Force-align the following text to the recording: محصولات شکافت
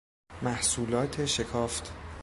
محصولات 0.41 1.25
شکافت 1.25 1.91